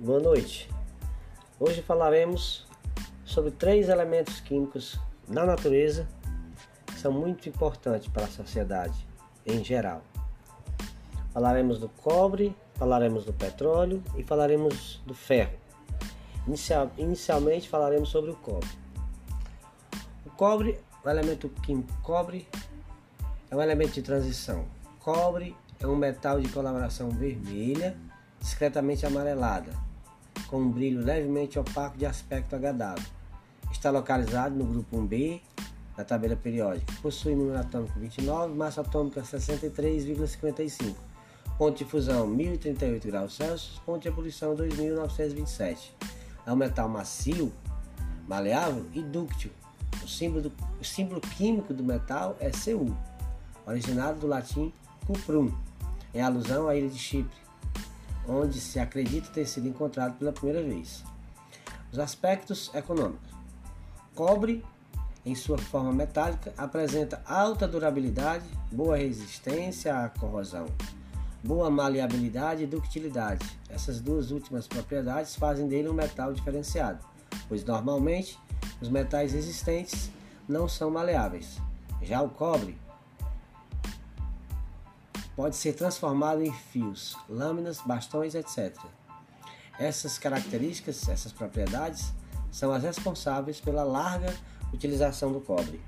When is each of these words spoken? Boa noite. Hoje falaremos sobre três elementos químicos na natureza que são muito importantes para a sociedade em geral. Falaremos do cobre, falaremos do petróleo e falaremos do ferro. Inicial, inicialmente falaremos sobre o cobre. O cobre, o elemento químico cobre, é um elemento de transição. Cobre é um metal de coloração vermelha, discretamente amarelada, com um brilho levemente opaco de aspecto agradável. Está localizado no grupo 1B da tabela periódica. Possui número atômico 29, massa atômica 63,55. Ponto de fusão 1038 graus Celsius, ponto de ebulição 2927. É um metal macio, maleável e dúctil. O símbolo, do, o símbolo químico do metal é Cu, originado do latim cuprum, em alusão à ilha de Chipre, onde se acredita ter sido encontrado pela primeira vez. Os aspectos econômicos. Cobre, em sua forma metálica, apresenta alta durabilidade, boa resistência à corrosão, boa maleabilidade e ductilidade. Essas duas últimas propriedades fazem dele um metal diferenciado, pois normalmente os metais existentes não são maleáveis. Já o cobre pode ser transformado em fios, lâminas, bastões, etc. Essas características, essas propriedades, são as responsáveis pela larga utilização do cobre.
Boa 0.00 0.20
noite. 0.20 0.70
Hoje 1.58 1.82
falaremos 1.82 2.64
sobre 3.24 3.50
três 3.50 3.88
elementos 3.88 4.38
químicos 4.38 4.96
na 5.26 5.44
natureza 5.44 6.06
que 6.86 7.00
são 7.00 7.10
muito 7.10 7.48
importantes 7.48 8.06
para 8.06 8.26
a 8.26 8.28
sociedade 8.28 8.94
em 9.44 9.64
geral. 9.64 10.04
Falaremos 11.32 11.80
do 11.80 11.88
cobre, 11.88 12.54
falaremos 12.76 13.24
do 13.24 13.32
petróleo 13.32 14.00
e 14.16 14.22
falaremos 14.22 15.02
do 15.04 15.14
ferro. 15.14 15.58
Inicial, 16.46 16.92
inicialmente 16.96 17.68
falaremos 17.68 18.08
sobre 18.08 18.30
o 18.30 18.36
cobre. 18.36 18.70
O 20.24 20.30
cobre, 20.30 20.78
o 21.04 21.10
elemento 21.10 21.48
químico 21.48 21.92
cobre, 22.04 22.46
é 23.50 23.56
um 23.56 23.60
elemento 23.60 23.94
de 23.94 24.02
transição. 24.02 24.64
Cobre 25.00 25.56
é 25.80 25.88
um 25.88 25.96
metal 25.96 26.40
de 26.40 26.48
coloração 26.50 27.10
vermelha, 27.10 27.96
discretamente 28.40 29.04
amarelada, 29.04 29.87
com 30.48 30.58
um 30.58 30.70
brilho 30.70 31.04
levemente 31.04 31.58
opaco 31.58 31.96
de 31.96 32.06
aspecto 32.06 32.56
agradável. 32.56 33.04
Está 33.70 33.90
localizado 33.90 34.54
no 34.54 34.64
grupo 34.64 34.96
1B 34.96 35.40
da 35.96 36.04
tabela 36.04 36.36
periódica. 36.36 36.92
Possui 37.02 37.34
número 37.34 37.58
atômico 37.58 37.98
29, 37.98 38.54
massa 38.54 38.80
atômica 38.80 39.22
63,55. 39.22 40.94
Ponto 41.58 41.76
de 41.76 41.84
fusão 41.84 42.26
1038 42.26 43.06
graus 43.08 43.34
Celsius, 43.34 43.80
ponto 43.84 44.02
de 44.02 44.08
ebulição 44.08 44.54
2927. 44.54 45.94
É 46.46 46.52
um 46.52 46.56
metal 46.56 46.88
macio, 46.88 47.52
maleável 48.26 48.86
e 48.94 49.02
dúctil. 49.02 49.50
O 50.02 50.08
símbolo, 50.08 50.42
do, 50.42 50.52
o 50.80 50.84
símbolo 50.84 51.20
químico 51.20 51.74
do 51.74 51.82
metal 51.82 52.36
é 52.40 52.50
Cu, 52.50 52.96
originado 53.66 54.20
do 54.20 54.26
latim 54.26 54.72
cuprum, 55.06 55.52
em 56.14 56.22
alusão 56.22 56.68
à 56.68 56.76
ilha 56.76 56.88
de 56.88 56.98
Chipre, 56.98 57.36
onde 58.28 58.60
se 58.60 58.78
acredita 58.78 59.30
ter 59.30 59.46
sido 59.46 59.66
encontrado 59.66 60.18
pela 60.18 60.32
primeira 60.32 60.62
vez. 60.62 61.02
Os 61.90 61.98
aspectos 61.98 62.70
econômicos. 62.74 63.30
Cobre, 64.14 64.64
em 65.24 65.34
sua 65.34 65.56
forma 65.56 65.92
metálica, 65.92 66.52
apresenta 66.56 67.22
alta 67.24 67.66
durabilidade, 67.66 68.44
boa 68.70 68.96
resistência 68.96 69.96
à 69.96 70.08
corrosão, 70.08 70.66
boa 71.42 71.70
maleabilidade 71.70 72.64
e 72.64 72.66
ductilidade. 72.66 73.46
Essas 73.70 74.00
duas 74.00 74.30
últimas 74.30 74.66
propriedades 74.66 75.34
fazem 75.36 75.66
dele 75.66 75.88
um 75.88 75.94
metal 75.94 76.34
diferenciado, 76.34 77.04
pois 77.48 77.64
normalmente 77.64 78.38
os 78.80 78.88
metais 78.88 79.34
existentes 79.34 80.10
não 80.48 80.68
são 80.68 80.90
maleáveis. 80.90 81.58
Já 82.02 82.20
o 82.22 82.28
cobre 82.28 82.76
pode 85.38 85.54
ser 85.54 85.72
transformado 85.74 86.42
em 86.42 86.52
fios, 86.52 87.16
lâminas, 87.28 87.80
bastões, 87.80 88.34
etc. 88.34 88.76
Essas 89.78 90.18
características, 90.18 91.08
essas 91.08 91.30
propriedades, 91.30 92.12
são 92.50 92.72
as 92.72 92.82
responsáveis 92.82 93.60
pela 93.60 93.84
larga 93.84 94.34
utilização 94.72 95.32
do 95.32 95.40
cobre. 95.40 95.80